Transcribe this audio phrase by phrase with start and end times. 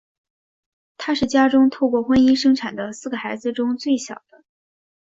[0.97, 4.43] 他是家中透过婚姻生产的四个孩子中最小的。